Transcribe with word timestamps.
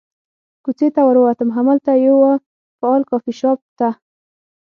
کوڅې 0.63 0.87
ته 0.95 1.01
ور 1.05 1.17
ووتم، 1.19 1.49
همالته 1.57 1.91
یوه 2.07 2.31
فعال 2.79 3.01
کافي 3.11 3.33
شاپ 3.39 3.59
ته. 3.79 3.89